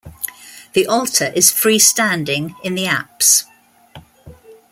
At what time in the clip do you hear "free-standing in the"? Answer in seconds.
1.51-2.87